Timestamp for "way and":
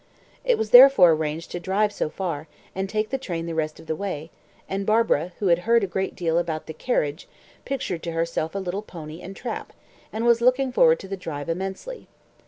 3.95-4.83